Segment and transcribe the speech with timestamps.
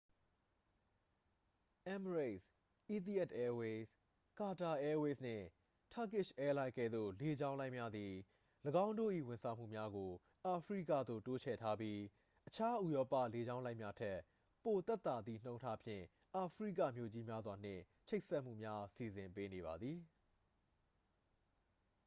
[1.95, 2.45] emirates
[2.93, 3.89] etihad airways
[4.39, 5.45] qatar airways နှင့်
[5.93, 8.13] turkish airlines ကဲ့သို့ လေကြောင်းလိုင်းများသည်
[8.85, 10.11] ၎င်းတို့၏ ဝန်ဆောင်မှုများကို
[10.45, 11.99] အာဖရိကသို့ တိုးချဲ့ထားပြီး
[12.47, 14.17] အခြား ဥရောပ လေကြောင်းလိုင်းများထက်
[14.65, 16.03] ပိုသက်သာသည့်နှုန်းထားဖြင့်
[16.35, 19.99] အာဖရိကမြို့ကြီးများစွာနှင့် ချိတ်ဆက်မှုများ စီစဉ်ပေးနေပါသည်